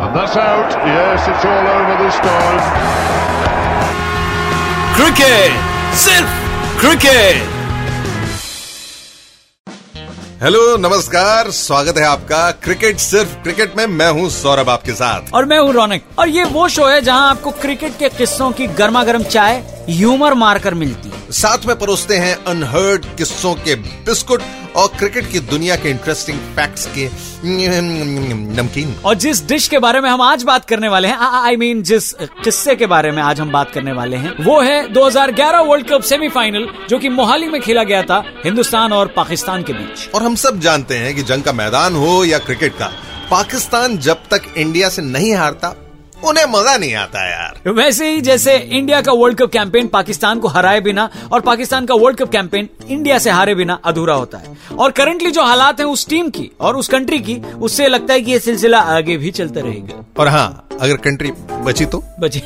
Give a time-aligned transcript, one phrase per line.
[0.00, 0.70] And that's out.
[0.88, 2.60] Yes, it's all over this time.
[4.94, 5.52] Cricket
[6.02, 6.30] सिर्फ़
[6.80, 7.58] cricket
[10.42, 15.44] hello नमस्कार स्वागत है आपका क्रिकेट सिर्फ़ क्रिकेट में मैं हूँ सौरभ आपके साथ और
[15.46, 19.04] मैं हूँ रौनक। और ये वो शो है जहाँ आपको क्रिकेट के किस्सों की गर्मा
[19.04, 24.42] गर्म चाय ह्यूमर मारकर मिलती है। साथ में परोसते हैं अनहर्ड किस्सों के बिस्कुट
[24.76, 27.08] और क्रिकेट की दुनिया के इंटरेस्टिंग फैक्ट्स के
[28.56, 31.82] नमकीन। और जिस डिश के बारे में हम आज बात करने वाले हैं आई मीन
[31.82, 32.12] जिस
[32.44, 36.02] किस्से के बारे में आज हम बात करने वाले हैं वो है 2011 वर्ल्ड कप
[36.04, 40.34] सेमीफाइनल जो कि मोहाली में खेला गया था हिंदुस्तान और पाकिस्तान के बीच। और हम
[40.36, 42.92] सब जानते हैं कि जंग का मैदान हो या क्रिकेट का
[43.30, 45.74] पाकिस्तान जब तक इंडिया से नहीं हारता
[46.24, 50.48] उन्हें मज़ा नहीं आता यार। वैसे ही जैसे इंडिया का वर्ल्ड कप कैंपेन पाकिस्तान को
[50.48, 54.56] हराए बिना और पाकिस्तान का वर्ल्ड कप कैंपेन इंडिया से हारे बिना अधूरा होता है।
[54.78, 58.20] और करंटली जो हालात हैं उस टीम की और उस कंट्री की उससे लगता है
[58.20, 61.30] कि ये सिलसिला आगे भी चलता रहेगा। और हाँ अगर कंट्री
[61.64, 62.02] बची तो?
[62.20, 62.38] बचे।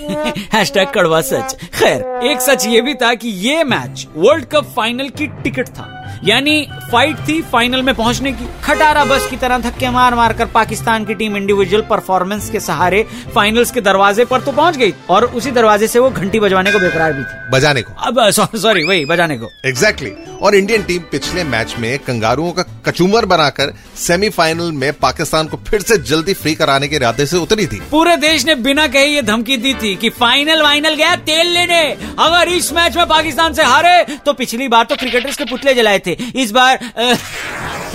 [0.53, 5.09] हैशटैग कड़वा सच। खैर एक सच ये भी था कि ये मैच वर्ल्ड कप फाइनल
[5.09, 5.94] की टिकट था।
[6.25, 6.61] यानी
[6.93, 11.05] फाइट थी फाइनल में पहुँचने की। खटारा बस की तरह धक्के मार मार कर पाकिस्तान
[11.05, 13.03] की टीम इंडिविजुअल परफॉर्मेंस के सहारे
[13.35, 16.79] फाइनल्स के दरवाजे पर तो पहुँच गई और उसी दरवाजे से वो घंटी बजवाने को
[16.79, 20.43] बेकरार भी थी। बजाने को। अब सॉरी वही बजाने को। Exactly exactly.
[20.43, 25.83] और इंडियन टीम पिछले मैच में कंगारुओं का कचूमर बनाकर सेमीफाइनल में पाकिस्तान को फिर
[25.83, 29.23] से जल्दी फ्री कराने के इरादे से उतरी थी। पूरे देश ने बिना कहे ये
[29.23, 31.83] धमकी दी थी कि फाइनल वाइनल गया तेल लेने।
[32.19, 35.99] अगर इस मैच में पाकिस्तान से हारे तो पिछली बार तो क्रिकेटर्स के पुतले जलाए
[35.99, 36.79] थे। इस बार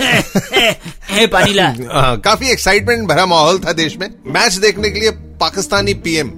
[1.10, 5.10] हे पानी ला हाँ, काफ़ी एक्साइटमेंट भरा माहौल था देश में। मैच देखने के लिए
[5.40, 6.30] पाकिस्तानी पीएम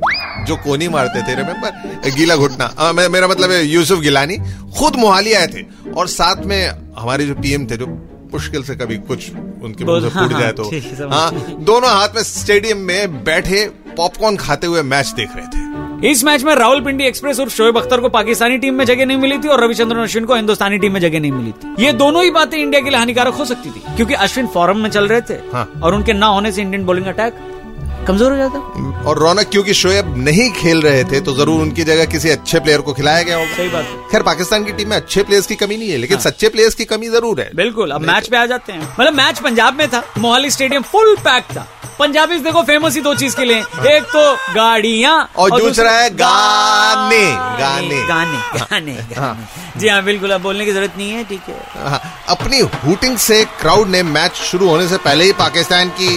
[0.47, 4.37] जो कोनी मारते थे रिमेम्बर गीला घुटना। मेरा मतलब है यूसुफ गिलानी
[4.79, 6.61] खुद मोहाली आए थे और साथ में
[6.99, 7.87] हमारे जो पीएम थे जो
[8.33, 12.15] मुश्किल से कभी कुछ उनके मुँह से हाँ, फूट हाँ, जाए तो। हाँ दोनों हाथ
[12.15, 13.65] में स्टेडियम में बैठे
[13.97, 15.62] पॉपकॉर्न खाते हुए मैच देख रहे थे।
[16.05, 19.17] इस मैच में राहुल पिंडी एक्सप्रेस और शोएब अख्तर को पाकिस्तानी टीम में जगह नहीं
[19.17, 22.23] मिली थी और रविचंद्रन अश्विन को हिंदुस्तानी टीम में जगह नहीं मिली थी ये दोनों
[22.25, 25.21] ही बातें इंडिया के लिए हानिकारक हो सकती थी क्योंकि अश्विन फॉरम में चल रहे
[25.21, 27.35] थे हाँ। और उनके ना होने से इंडियन बॉलिंग अटैक
[28.07, 28.59] कमज़ोर हो जाता?
[29.03, 32.81] और रौनक क्योंकि शोएब नहीं खेल रहे थे तो ज़रूर उनकी जगह किसी अच्छे प्लेयर
[32.81, 35.77] को खिलाया गया होगा। सही बात खैर पाकिस्तान की टीम में अच्छे प्लेयर्स की कमी
[35.77, 38.73] नहीं है लेकिन सच्चे प्लेयर्स की कमी ज़रूर है। बिल्कुल अब मैच पे आ जाते
[38.73, 41.67] हैं। मतलब मैच पंजाब में था मोहाली स्टेडियम फुल पैक था।
[41.99, 43.59] पंजाबी देखो फ़ेमस ही दो चीज़ के लिए।
[43.89, 47.25] एक तो गाड़िया और दूसरा है गाने
[47.59, 51.89] गाने। गाने गाने गाने। जी हाँ बिल्कुल अब बोलने की ज़रूरत नहीं है ठीक है।
[51.89, 56.09] हाँ, अपनी हुटिंग से क्राउड ने मैच शुरू होने से पहले ही पाकिस्तान की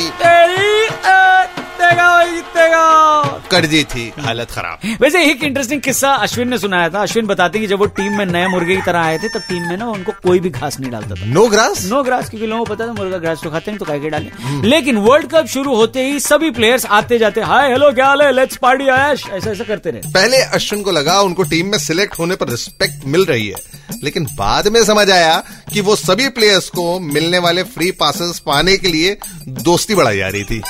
[1.85, 7.01] जीतेगा जीतेगा। कर दी थी हालत खराब। वैसे एक इंटरेस्टिंग किस्सा अश्विन ने सुनाया था।
[7.01, 9.40] अश्विन बताते हैं कि जब वो टीम में नए मुर्गे की तरह आए थे तब
[9.40, 12.47] टीम में ना उनको कोई भी घास नहीं डालता था। नो ग्रास नो ग्रास क्योंकि
[12.47, 14.31] लोगों को पता था मुर्गा ग्रास तो खाते हैं तो काय डाले।
[14.68, 18.31] लेकिन वर्ल्ड कप शुरू होते ही सभी प्लेयर्स आते जाते हाय हेलो क्या हाल है?
[18.31, 19.24] लेट्स पार्टी आयश!
[19.31, 23.06] ऐसा ऐसा करते रहे। पहले अश्विन को लगा उनको टीम में सिलेक्ट होने पर रिस्पेक्ट
[23.06, 25.44] मिल रही है। लेकिन बाद में समझ आया
[25.74, 30.28] कि वो सभी प्लेयर्स को मिलने वाले फ्री पासेस पाने के लिए दोस्ती बढ़ाई जा
[30.28, 30.62] रही थी।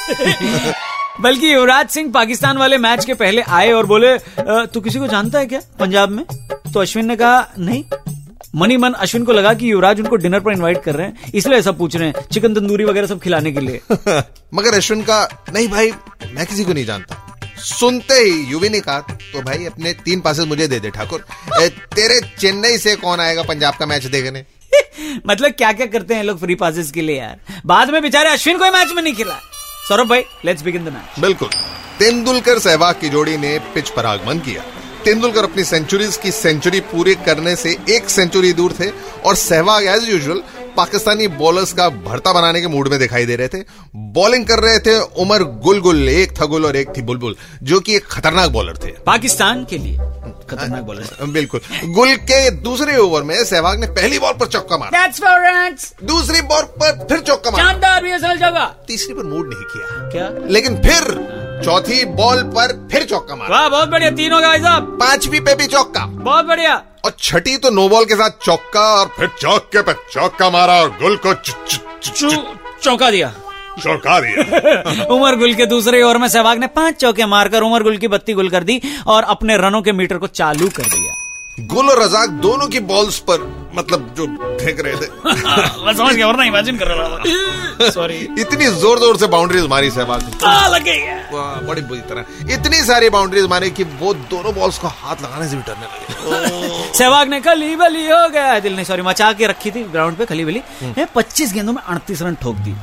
[1.22, 4.18] बल्कि युवराज सिंह पाकिस्तान वाले मैच के पहले आए और बोले
[4.74, 6.26] तू किसी को जानता है क्या पंजाब में?
[6.74, 7.84] तो अश्विन ने कहा नहीं।
[8.56, 11.58] मनी मन अश्विन को लगा कि युवराज उनको डिनर पर इनवाइट कर रहे हैं इसलिए
[11.60, 13.82] ऐसा पूछ रहे हैं चिकन तंदूरी वगैरह सब खिलाने के लिए?
[14.54, 15.24] मगर अश्विन का
[15.54, 15.92] नहीं भाई
[16.34, 17.22] मैं किसी को नहीं जानता।
[17.64, 21.26] सुनते ही युवी ने कहा तो भाई अपने तीन पासेस मुझे दे दे ठाकुर।
[21.60, 24.46] तेरे चेन्नई से कौन आएगा पंजाब का मैच देखने?
[25.28, 28.58] मतलब क्या क्या करते हैं लोग फ्री पासेस के लिए यार। बाद में बेचारे अश्विन
[28.58, 29.40] कोई मैच में नहीं खिला।
[29.88, 31.50] सौरभ भाई लेट्स बिगिन द मैच बिल्कुल।
[32.00, 34.62] तेंदुलकर सहवाग की जोड़ी ने पिच पर आगमन किया।
[35.04, 38.90] तेंदुलकर अपनी सेंचुरीज की सेंचुरी पूरी करने से एक सेंचुरी दूर थे
[39.26, 40.42] और Sehwag as usual
[40.78, 43.60] Pakistani bowlers का भरता बनाने के मूड में दिखाई दे रहे थे।
[44.16, 47.80] बॉलिंग कर रहे थे उमर गुल गुल एक था गुल और एक थी बुलबुल जो
[47.80, 49.98] कि एक खतरनाक बॉलर थे। पाकिस्तान के लिए
[50.50, 55.00] खतरनाक बॉलर बिल्कुल। गुल के दूसरे ओवर में सहवाग ने पहली बॉल पर चौका मारा।
[55.00, 60.10] दैट्स फॉर रन्स दूसरी बॉल पर फिर चौका मारा। शानदार तीसरी पर मूड नहीं किया।
[60.10, 60.30] क्या?
[60.50, 64.98] लेकिन फिर चौथी बॉल पर फिर चौका मारा। वाह बहुत बढ़िया। तीनों का भाई साहब
[65.00, 66.74] पांचवी पे भी चौका। बहुत बढ़िया।
[67.06, 70.90] और छठी तो नो बॉल के साथ चौका और फिर चौके पे चौका मारा और
[71.02, 71.34] गुल को
[72.84, 73.34] चौका दिया।
[73.84, 77.98] चौका दिया। उमर गुल के दूसरे ओवर में सहवाग ने पाँच चौके मारकर उमर गुल
[77.98, 81.14] की बत्ती गुल कर दी और अपने रनों के मीटर को चालू कर दिया।
[81.60, 83.44] गुल और रजाक दोनों की बॉल्स पर
[83.76, 84.26] मतलब जो
[84.60, 85.08] फेंक रहे थे।
[85.86, 89.92] मैं समझ गया वरना इमेजिन कर रहा था। सॉरी इतनी ज़ोर ज़ोर से बाउंड्रीज मारी
[89.92, 90.22] सहवाग
[90.74, 90.88] लग
[91.34, 95.48] वाह, बड़ी बुरी तरह। इतनी सारी बाउंड्रीज मारी कि वो दोनों बॉल्स को हाथ लगाने
[95.50, 99.48] से भी डरने लगे। सहवाग ने खली बली हो गया दिल ने सॉरी मचा के
[99.48, 100.62] रखी थी ग्राउंड पे खली बली
[101.16, 102.76] पच्चीस गेंदों में अड़तीस रन ठोक दिए।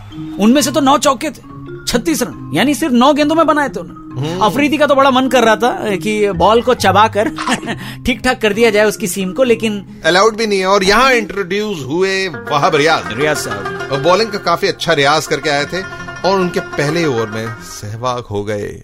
[0.44, 1.50] उनमें से तो नौ चौके थे।
[1.92, 5.28] छत्तीस रन यानी सिर्फ़ नौ गेंदों में बनाए थे उन्होंने अफरीदी का तो बड़ा मन
[5.28, 7.28] कर रहा था कि बॉल को चबा कर
[8.06, 11.12] ठीक ठाक कर दिया जाए उसकी सीम को लेकिन अलाउड भी नहीं है और यहाँ
[11.12, 15.82] इंट्रोड्यूस हुए वहाब रियाज। रियाज साहब। और बॉलिंग का काफ़ी अच्छा रियाज करके आए थे
[16.28, 18.82] और उनके पहले ओवर में सहवाग हो गए।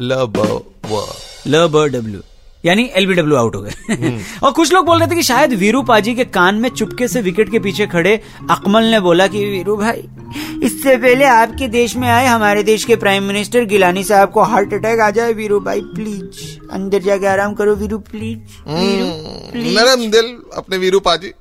[0.00, 0.64] ल ब
[1.46, 2.20] ल ब डब्ल्यू।
[2.66, 6.14] यानी एलबीडब्ल्यू आउट हो गए। और कुछ लोग बोल रहे थे कि शायद वीरू पाजी
[6.14, 8.20] के कान में चुपके से विकेट के पीछे खड़े
[8.50, 10.08] अकमल ने बोला कि वीरू भाई
[10.62, 14.74] इससे पहले आपके देश में आए हमारे देश के प्राइम मिनिस्टर गिलानी साहब को हार्ट
[14.74, 18.66] अटैक आ जाए वीरू भाई प्लीज़ अंदर जाके आराम करो वीरू प्लीज़
[19.56, 21.32] नरम दिल अपने वीरू पाजी।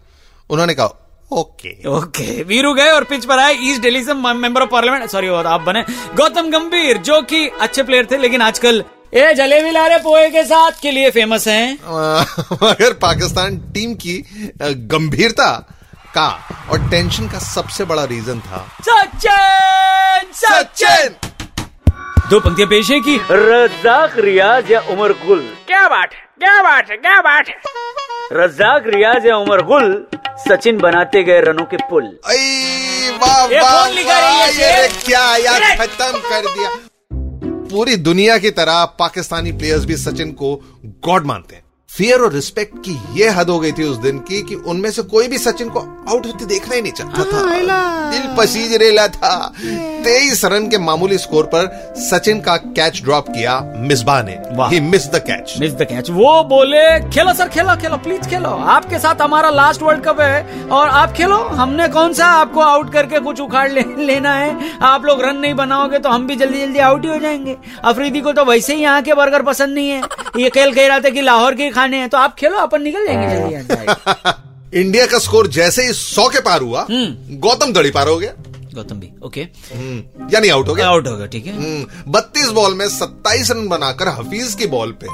[0.50, 1.02] उन्होंने कहा
[1.32, 5.28] ओके। ओके वीरू गए और पिच पर आए ईस्ट दिल्ली से मेंबर ऑफ़ पार्लियामेंट सॉरी
[5.28, 5.82] आप बने।
[6.18, 8.84] गौतम गंभीर जो कि अच्छे प्लेयर थे लेकिन आजकल
[9.16, 11.74] ए जलेबी ला रहे पोहे के साथ के लिए फ़ेमस हैं।
[12.64, 14.16] मगर पाकिस्तान टीम की
[14.94, 15.52] गंभीरता
[16.16, 16.28] का
[16.72, 21.16] और टेंशन का सबसे बड़ा रीजन था। सचिन सचिन!
[22.30, 25.42] दो पंक्तियाँ पेश है की रजाक रियाज या उमर गुल?
[25.68, 27.56] क्या बात है क्या बात है क्या बात है?
[28.34, 29.86] रजाक रियाज या उमर गुल
[30.48, 32.04] सचिन बनाते गए रनों के पुल।
[33.22, 34.04] वाह ये वाह ये
[34.58, 34.88] ये?
[35.06, 36.70] क्या यार खत्म कर दिया।
[37.76, 40.56] पूरी दुनिया की तरह पाकिस्तानी प्लेयर्स भी सचिन को
[40.86, 41.65] गॉड मानते हैं।
[41.98, 45.02] फियर और रिस्पेक्ट की ये हद हो गई थी उस दिन की कि उनमें से
[45.04, 49.36] कोई भी सचिन को आउट होते देखना ही नहीं चाहता था। दिल पसीज रेला था।
[50.06, 54.38] तेईस रन के मामूली स्कोर पर सचिन का कैच ड्रॉप किया मिसबा ने।
[54.72, 58.50] He miss the catch miss the catch वो बोले खेलो सर खेलो खेलो प्लीज़ खेलो।
[58.50, 62.92] आपके साथ हमारा लास्ट वर्ल्ड कप है और आप खेलो। हमने कौन सा आपको आउट
[62.94, 64.78] करके कुछ उखाड़ ले, लेना है?
[64.84, 68.22] आप लोग रन नहीं बनाओगे तो हम भी जल्दी जल्दी आउट ही हो जाएँगे। अफरीदी
[68.22, 70.02] को तो वैसे ही यहाँ के बर्गर पसंद नहीं है।
[70.38, 72.82] ये खेल कह रहा था कि लाहौर के ही खाने हैं तो आप खेलो अपन
[72.82, 77.92] निकल जाएँगे जल्दी इंडिया का स्कोर जैसे ही सौ के पार हुआ हम्म। गौतम दड़ी
[77.92, 78.32] पार हो गया।
[78.74, 79.42] गौतम भी ओके।
[79.74, 81.54] हम्म, यानी आउट हो गया। आउट होगा ठीक है।
[82.12, 85.08] बत्तीस बॉल में सत्ताईस रन बनाकर हफीज की बॉल पे।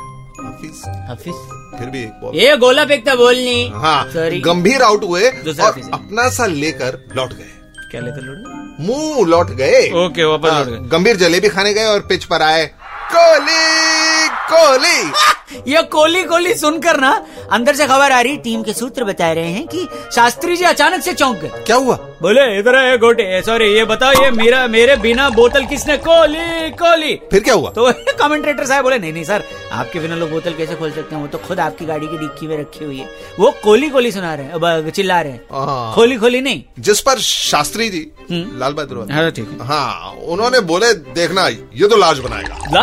[0.46, 0.82] हफीज?
[1.10, 1.34] हाफिज?
[1.80, 5.82] फिर भी एक बॉल। ये गोला फेंकता बोल नहीं। हाँ सॉरी गंभीर आउट हुए और
[5.94, 7.52] अपना सा लेकर लौट गए।
[7.92, 11.86] क्या लेते लोग मुँह लौट गए। ओके, वापस हाँ, लौट गए। गंभीर जलेबी खाने गए
[11.86, 12.66] और पिच पर आए।
[13.14, 15.31] कोहली कोहली!
[15.68, 17.12] ये कोली कोहली सुनकर ना
[17.52, 21.02] अंदर से खबर आ रही टीम के सूत्र बता रहे हैं कि शास्त्री जी अचानक
[21.04, 21.96] से चौंक गए। क्या हुआ?
[22.22, 27.14] बोले इधर है गोटे सॉरी ये बताओ ये मेरा मेरे बिना बोतल किसने कोहली कोहली
[27.32, 27.70] फिर क्या हुआ?
[27.70, 31.22] तो कमेंटेटर साहब बोले नहीं नहीं सर आपके बिना लोग बोतल कैसे खोल सकते हैं?
[31.22, 33.10] वो तो खुद आपकी गाड़ी की डिक्की में रखी हुई है।
[33.40, 37.20] वो कोली कोली सुना रहे हैं चिल्ला रहे हैं। हाँ। खोली खोली नहीं। जिस पर
[37.30, 42.82] शास्त्री जी लाल बहादुर हाँ ठीक हाँ। उन्होंने बोले देखना ये तो लार्ज बनाएगा। ला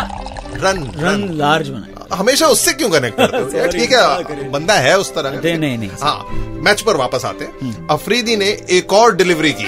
[0.63, 3.67] रन रन लार्ज बना हमेशा उससे क्यों कनेक्ट करते हो?
[3.71, 6.25] ठीक है बंदा है उस तरह नहीं, नहीं, नहीं। हाँ
[6.63, 9.65] मैच पर वापस आते हैं। अफरीदी ने एक और डिलीवरी की।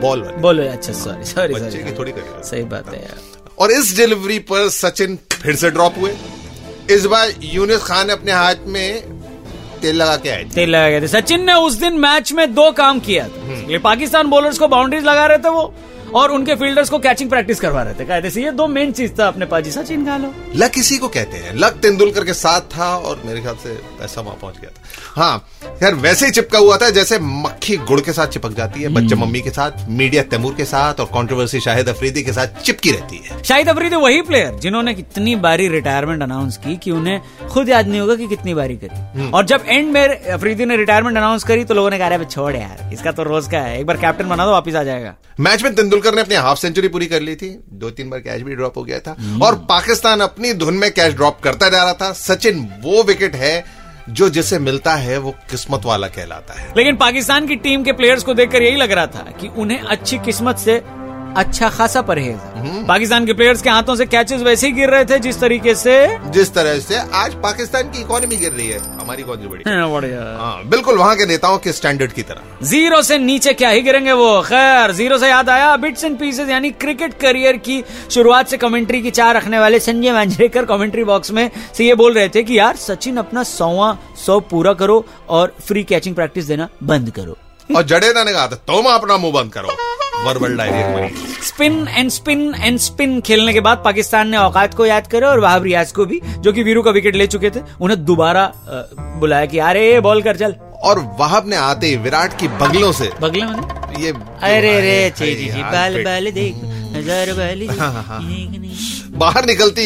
[0.00, 3.18] बॉल वाली। बोलो अच्छा सॉरी सॉरी बच्चे की थोड़ी सही बात है यार।
[3.58, 6.16] और इस डिलीवरी पर सचिन फिर से ड्रॉप हुए।
[6.90, 9.02] इस बार यूनिस खान ने अपने हाथ में
[9.82, 13.00] तेल लगा के आए तेल लगा थे। सचिन ने उस दिन मैच में दो काम
[13.00, 15.74] किया था। ये पाकिस्तान बॉलर्स को बाउंड्रीज लगा रहे थे वो।
[16.14, 19.12] और उनके फील्डर्स को कैचिंग प्रैक्टिस करवा रहे थे। कहते थे ये दो मेन चीज़
[19.12, 22.60] था, अपने पाजी सचिन का लो। लक इसी को कहते हैं। लक तेंदुलकर के साथ
[22.60, 24.82] था और मेरे ख्याल से पैसा वहाँ पहुँच गया था।
[25.22, 25.48] हाँ
[25.82, 29.14] यार वैसे ही चिपका हुआ था जैसे मक्खी गुड़ के साथ चिपक जाती है बच्चे
[29.14, 33.16] मम्मी के साथ मीडिया तैमूर के साथ और कंट्रोवर्सी शाहिद अफरीदी के साथ चिपकी रहती
[33.16, 37.88] है। शाहिद अफरीदी वही प्लेयर जिन्होंने कितनी बारी रिटायरमेंट अनाउंस की कि उन्हें खुद याद
[37.88, 41.64] नहीं होगा कि कितनी बारी करी। और जब एंड में अफरीदी ने रिटायरमेंट अनाउंस करी
[41.64, 44.28] तो लोगों ने कहा "अरे छोड़ यार इसका तो रोज का है एक बार कैप्टन
[44.28, 47.34] बना दो वापिस आ जाएगा। मैच में तेंदुलकर ने अपनी हाफ़ सेंचुरी पूरी कर ली
[47.36, 50.90] थी। दो तीन बार कैच भी ड्रॉप हो गया था। और पाकिस्तान अपनी धुन में
[50.90, 55.30] कैच ड्रॉप करता जा रहा था। सचिन वो विकेट है जो जिसे मिलता है, वो
[55.30, 59.06] किस्मत वाला कहलाता है। लेकिन पाकिस्तान की टीम के प्लेयर्स को देखकर यही लग रहा
[59.06, 60.82] था कि उन्हें अच्छी किस्मत से
[61.36, 65.04] अच्छा खासा परहेज है। पाकिस्तान के प्लेयर्स के हाथों से कैचेस वैसे ही गिर रहे
[65.04, 65.94] थे जिस तरीके से
[66.30, 70.20] जिस तरह से आज पाकिस्तान की इकोनॉमी गिर रही है। हमारी कौन सी बड़ी बढ़िया।
[70.38, 74.12] हाँ बिल्कुल वहाँ के नेताओं के स्टैंडर्ड की तरह। ज़ीरो से नीचे क्या ही गिरेंगे
[74.12, 74.40] वो?
[74.42, 79.02] खैर ज़ीरो से याद आया बिट्स एंड पीसेस यानी क्रिकेट करियर की शुरुआत से कमेंट्री
[79.02, 82.58] की चार रखने वाले संजय मांजरेकर कमेंट्री बॉक्स में से ये बोल रहे थे कि
[82.58, 83.96] यार सचिन अपना सौवा
[84.26, 87.36] सौ पूरा करो और फ्री कैचिंग प्रैक्टिस देना बंद करो।
[87.76, 89.76] और जडेजा ने कहा था तुम अपना मुँह बंद करो।
[90.24, 91.08] Verbal diarrhoea
[91.44, 95.40] spin and spin and spin खेलने के बाद पाकिस्तान ने औकात को याद करा और
[95.40, 98.44] वहाब रियाज को भी जो कि वीरू का विकेट ले चुके थे उन्हें दोबारा
[99.20, 103.10] बुलाया कि अरे बॉल कर चल। और वहाब ने आते ही विराट की बगलों से
[103.20, 104.00] बगलों में?
[104.00, 106.54] ये अरे रे जी यार, बाल बाल देख
[106.96, 108.20] हज़ार बाल हाँ, हाँ, हाँ।
[109.18, 109.84] बाहर निकलती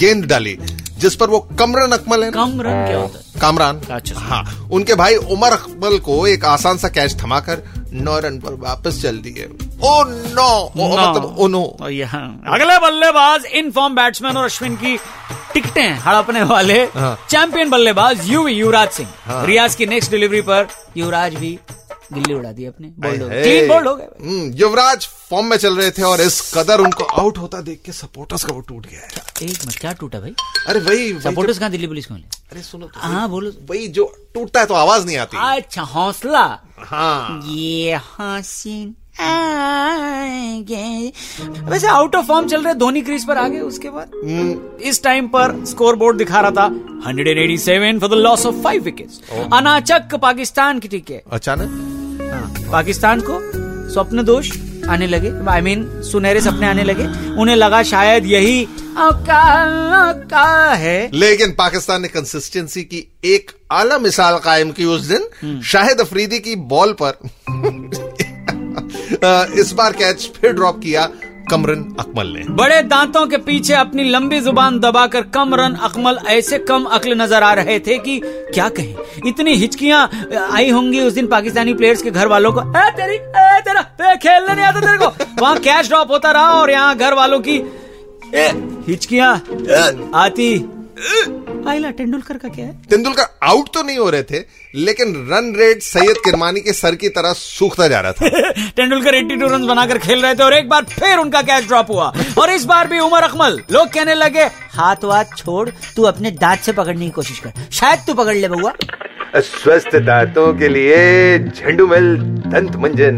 [0.00, 0.56] गेंद डाली
[0.98, 3.40] जिस पर वो कमरन अकमल है। ना कम रन क्या होता है?
[3.40, 7.62] कामरान। अच्छा। हाँ उनके भाई उमर अकमल को एक आसान सा कैच थमाकर
[7.94, 9.44] नौ रन पर वापस चल दिए।
[9.84, 14.96] ओ नो मतलब ओ नो यहाँ अगले बल्लेबाज इन फॉर्म बैट्समैन और अश्विन की
[15.54, 20.66] टिकटे हड़पने वाले हाँ। चैंपियन बल्लेबाज यू युवराज सिंह। हाँ। रियाज की नेक्स्ट डिलीवरी पर
[20.96, 21.58] युवराज भी
[22.12, 26.20] गिल्ली उड़ा दी अपने। तीन हो गए। हम्म, युवराज फॉर्म में चल रहे थे और
[26.20, 29.08] इस कदर उनको आउट होता देख के सपोर्टर्स का वो टूट गया है।
[29.42, 30.34] एक मिनट क्या टूटा भाई?
[30.68, 32.40] अरे वही सपोर्टर्स कहाँ दिल्ली पुलिस को मिले?
[32.52, 36.44] अरे सुनो तो हाँ बोलो। वही जो टूटता है तो आवाज़ नहीं आती। अच्छा हौसला।
[36.78, 38.94] हाँ। ये हसीन
[41.68, 44.10] वैसे आउट ऑफ़ फॉर्म चल रहे धोनी क्रीज पर आ गए उसके बाद?
[44.24, 46.66] हम्म, इस टाइम पर स्कोर बोर्ड दिखा रहा था
[47.10, 49.20] 187 for the loss of five wickets
[49.52, 51.81] अनाचक Pakistan की टीके अचानक?
[52.72, 53.38] पाकिस्तान को
[53.92, 57.06] स्वप्न दोष आने लगे। आई I मीन mean, सुनहरे सपने आने लगे।
[57.40, 64.70] उन्हें लगा शायद यही का है। लेकिन पाकिस्तान ने कंसिस्टेंसी की एक आला मिसाल कायम
[64.70, 67.18] की उस दिन। शाहिद अफरीदी की बॉल पर
[69.58, 71.08] इस बार कैच फिर ड्रॉप किया।
[71.52, 76.58] कमरन अकमल ने। बड़े दांतों के पीछे अपनी लंबी ज़ुबान दबाकर कम रन अकमल ऐसे
[76.60, 78.94] कम अक्ल नज़र आ रहे थे कि क्या कहें?
[79.26, 80.08] इतनी हिचकियाँ
[80.50, 84.16] आई होंगी उस दिन पाकिस्तानी प्लेयर्स के घर वालों को। ए तेरी ए तेरा ए
[84.16, 87.56] खेलने नहीं आता तेरे को। वहाँ कैश ड्रॉप होता रहा और यहाँ घर वालों की
[88.34, 88.48] ए,
[88.88, 89.34] हिचकियाँ
[90.14, 90.54] आती।
[91.68, 92.72] आइला तेंदुलकर का क्या है?
[92.90, 94.38] तेंदुलकर आउट तो नहीं हो रहे थे
[94.74, 99.50] लेकिन रन रेट सैयद किरमानी के सर की तरह सूखता जा रहा था। तेंदुलकर 82
[99.52, 102.64] रन बनाकर खेल रहे थे और एक बार फिर उनका कैच ड्रॉप हुआ। और इस
[102.64, 107.04] बार भी उमर अकमल लोग कहने लगे हाथ वाथ छोड़ तू अपने दांत से पकड़ने
[107.04, 108.72] की कोशिश कर। शायद तू पकड़ ले बउआ
[109.36, 112.16] स्वस्थ दांतों के लिए झंडूमल
[112.46, 113.14] दंत मंजन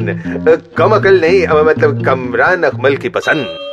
[0.79, 3.64] कम अकल नहीं मतलब कमरान अकमल की पसंद।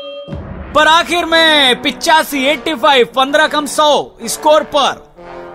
[0.75, 3.87] पर आखिर में पिचासी एट्टी फाइव पंद्रह कम सौ
[4.33, 5.09] स्कोर पर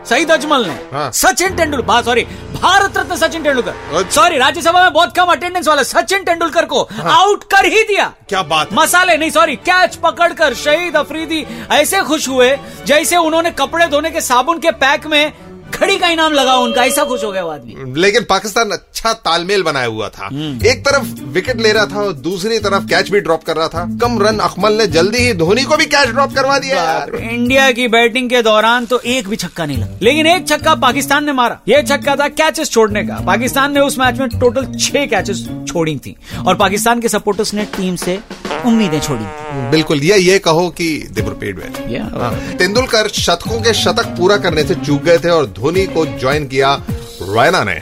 [0.08, 4.92] सईद अजमल ने हाँ। सचिन तेंदुलकर सॉरी भारत रत्न सचिन तेंदुलकर अच्छा। सॉरी राज्यसभा में
[4.92, 8.76] बहुत कम अटेंडेंस वाला सचिन तेंदुलकर को हाँ। आउट कर ही दिया क्या बात है?
[8.78, 12.54] मसाले नहीं सॉरी कैच पकड़कर शहीद अफरीदी ऐसे खुश हुए
[12.86, 15.32] जैसे उन्होंने कपड़े धोने के साबुन के पैक में
[15.70, 19.62] घड़ी का इनाम लगा उनका ऐसा खुश हो गया वो आदमी लेकिन पाकिस्तान अच्छा तालमेल
[19.62, 20.26] बनाया हुआ था।
[20.66, 23.84] एक तरफ़ विकेट ले रहा था और दूसरी तरफ़ कैच भी ड्रॉप कर रहा था।
[24.02, 26.84] कम रन अकमल ने जल्दी ही धोनी को भी कैच ड्रॉप करवा दिया।
[27.14, 31.24] इंडिया की बैटिंग के दौरान तो एक भी छक्का नहीं लगा। लेकिन एक छक्का पाकिस्तान
[31.24, 35.06] ने मारा। यह छक्का था कैचेस छोड़ने का। पाकिस्तान ने उस मैच में टोटल छह
[35.06, 38.18] कैचेस छोड़ी थी। और पाकिस्तान के सपोर्टर्स ने टीम से
[38.66, 39.24] उम्मीदें छोड़ी
[39.70, 44.64] बिल्कुल ये ये कहो कि they were paid well Tendulkar शतकों के शतक पूरा करने
[44.64, 46.74] से चूक गए थे और धोनी को ज्वाइन किया
[47.22, 47.74] रैना ने।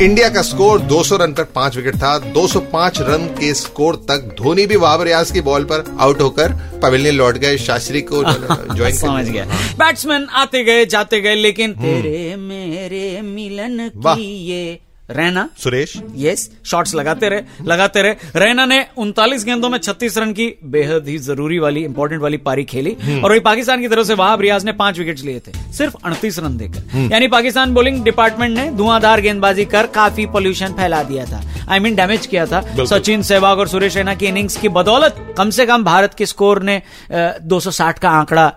[0.00, 4.66] इंडिया का स्कोर 200 रन पर पाँच विकेट था। 205 रन के स्कोर तक धोनी
[4.66, 6.52] भी बाबर रियाज की बॉल पर आउट होकर
[6.82, 8.22] पवेलियन लौट गए। शास्त्री को
[8.76, 9.44] ज्वाइन समझ गया।
[9.78, 15.48] बैट्समैन आते गए जाते गए लेकिन तेरे मेरे मिलन की ये रैना?
[15.58, 15.92] सुरेश?
[16.16, 21.08] यस शॉट्स लगाते रहे लगाते रहे। रैना ने उनतालीस गेंदों में 36 रन की बेहद
[21.08, 24.64] ही ज़रूरी वाली इंपॉर्टेंट वाली पारी खेली और वही पाकिस्तान की तरफ़ से वहाब रियाज
[24.64, 29.20] ने पाँच विकेट लिए थे सिर्फ़ 38 रन देकर। यानी पाकिस्तान बॉलिंग डिपार्टमेंट ने धुआंधार
[29.20, 33.68] गेंदबाजी कर काफ़ी पोल्यूशन फैला दिया था। आई मीन डैमेज किया था। सचिन सहवाग और
[33.68, 36.80] सुरेश रैना की इनिंग्स की बदौलत कम से कम भारत के स्कोर ने
[37.12, 38.52] दो सौ साठ का आंकड़ा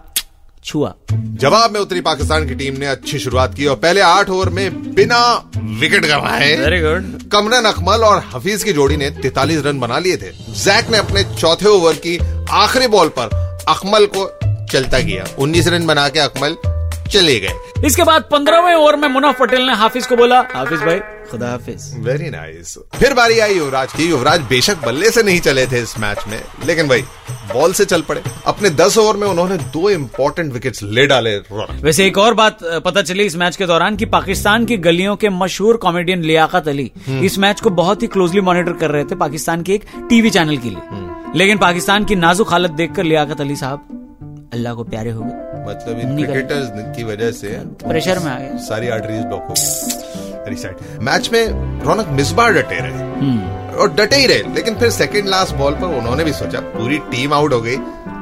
[0.65, 4.49] छुआ। जवाब में उत्तरी पाकिस्तान की टीम ने अच्छी शुरुआत की और पहले आठ ओवर
[4.49, 5.21] में बिना
[5.79, 10.17] विकेट गंवाए वेरी गुड कमरन अकमल और हफीज की जोड़ी ने 43 रन बना लिए
[10.17, 12.17] थे। जैक ने अपने चौथे ओवर की
[12.51, 13.35] आखिरी बॉल पर
[13.69, 14.29] अकमल को
[14.71, 16.55] चलता किया। 19 रन बना के अकमल
[17.11, 20.99] चले गए। इसके बाद पंद्रहवें ओवर में मुनाफ पटेल ने हाफिज को बोला हाफिज भाई
[21.31, 21.91] खुदा हाफिज.
[21.97, 25.97] वेरी नाइस फिर बारी आई युवराज की। युवराज बेशक बल्ले से नहीं चले थे इस
[25.99, 27.03] मैच में लेकिन भाई
[27.53, 31.83] बॉल से चल पड़े। अपने 10 ओवर में उन्होंने दो इंपॉर्टेंट विकेट ले डाले रौनक
[31.83, 35.29] वैसे एक और बात पता चली इस मैच के दौरान कि पाकिस्तान की गलियों के
[35.29, 36.91] मशहूर कॉमेडियन लियाकत अली
[37.23, 40.57] इस मैच को बहुत ही क्लोजली मॉनिटर कर रहे थे पाकिस्तान के एक टीवी चैनल
[40.57, 45.21] के लिए। लेकिन पाकिस्तान की नाजुक हालत देखकर लियाकत अली साहब अल्लाह को प्यारे हो
[45.21, 47.47] गए। मतलब इन क्रिकेटर्स की वजह से
[47.83, 53.60] प्रेशर में आ गए। सारी आर्टरीज ब्लॉक हो गई। मैच में रौनक मिसबार डटे रहे।
[53.81, 57.33] और डटे ही रहे। लेकिन फिर सेकंड लास्ट बॉल पर उन्होंने भी सोचा पूरी टीम
[57.33, 57.75] आउट हो गई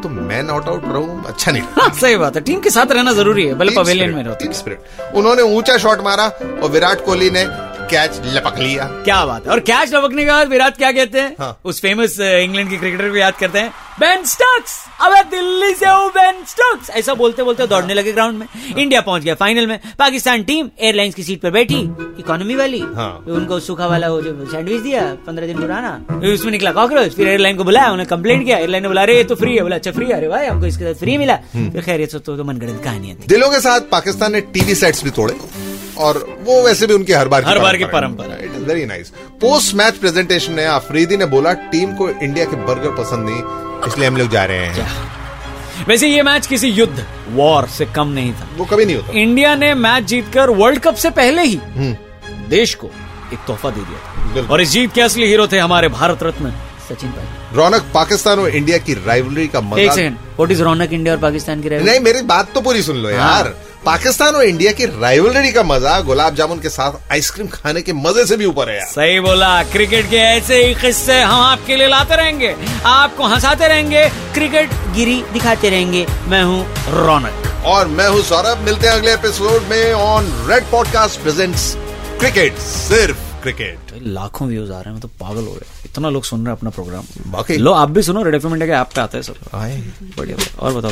[0.03, 3.13] तो मैं नॉट आउट रहूँ अच्छा नहीं। हाँ, सही बात है। टीम के साथ रहना
[3.13, 6.27] ज़रूरी है भले पवेलियन में रहो टीम स्पिरिट उन्होंने ऊँचा शॉट मारा
[6.63, 7.43] और विराट कोहली ने
[7.91, 11.35] कैच लपक लिया। क्या बात है। और कैच लपकने के बाद विराट क्या कहते हैं?
[11.39, 15.85] हाँ। उस फ़ेमस इंग्लैंड के क्रिकेटर को याद करते हैं। बेन स्टोक्स अबे दिल्ली से
[15.85, 18.45] हूँ बेन स्टोक्स ऐसा बोलते बोलते दौड़ने लगे ग्राउंड में।
[18.77, 21.79] इंडिया पहुँच गया फाइनल में। पाकिस्तान टीम एयरलाइंस की सीट पर बैठी।
[22.19, 25.91] इकोनॉमी वाली। हाँ। उनको सूखा वाला वो जो सैंडविच दिया पंद्रह दिन पुराना।
[26.33, 29.35] उसमें निकला कॉकरोच फिर एयरलाइन को बुलाया उन्हें कंप्लेंट किया। एयरलाइन ने बोला अरे तो
[29.35, 31.99] फ्री है। बोला अच्छा फ्री है। अरे भाई हमको इसके साथ फ्री मिला। फिर खैर
[31.99, 35.09] ये तो, तो, तो मनगढ़ंत कहानियाँ थी। दिलों के साथ पाकिस्तान ने टीवी सेट्स भी
[35.09, 35.37] तोड़े।
[35.97, 39.09] और वो वैसे भी उनकी हर बार हर बार की परंपरा। It is very nice
[39.41, 44.07] post match presentation में अफरीदी ने बोला टीम को इंडिया के बर्गर पसंद नहीं। इसलिए
[44.07, 48.47] हम लोग जा रहे हैं। वैसे ये मैच किसी युद्ध वॉर से कम नहीं था।
[48.57, 51.59] वो कभी नहीं होता। इंडिया ने मैच जीतकर वर्ल्ड कप से पहले ही
[52.49, 52.87] देश को
[53.33, 56.53] एक तोहफा दे दिया था। और इस जीत के असली हीरो थे हमारे भारत रत्न
[56.89, 61.13] सचिन भाई रौनक पाकिस्तान और इंडिया की राइवलरी का एक सेकंड व्हाट इज़ रौनक इंडिया
[61.15, 63.53] और पाकिस्तान की राइवलरी नहीं मेरी बात तो पूरी सुन लो यार।
[63.85, 68.25] पाकिस्तान और इंडिया की राइवलरी का मज़ा गुलाब जामुन के साथ आइसक्रीम खाने के मज़े
[68.25, 71.87] से भी ऊपर है यार। सही बोला क्रिकेट के ऐसे ही किस्से हम आपके लिए
[71.87, 72.53] लाते रहेंगे।
[72.85, 76.65] आपको हंसाते रहेंगे क्रिकेट गिरी दिखाते रहेंगे। मैं हूँ
[76.97, 81.73] रौनक। और मैं हूँ सौरभ मिलते हैं अगले एपिसोड में on red podcast presents
[82.19, 86.23] cricket सिर्फ़ क्रिकेट लाखों व्यूज़ आ रहे हैं मैं तो पागल हो गया। इतना लोग
[86.23, 88.89] सुन रहे हैं अपना प्रोग्राम बाकी लो आप भी सुनो रेड एफ़ इंडिया के ऐप
[88.95, 90.91] पे आते हैं सब। बढ़िया। और बताओ।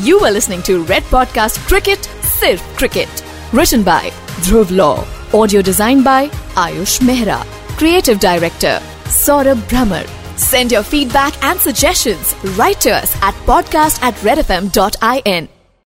[0.00, 3.08] You are listening to Red Podcast Cricket, Sirf Cricket.
[3.52, 4.10] Written by
[4.46, 5.04] Dhruv Law.
[5.34, 7.44] Audio designed by Ayush Mehra.
[7.76, 10.06] Creative Director Saurabh Brahmer.
[10.38, 15.57] Send your feedback and suggestions right to us at podcast at redfm.in.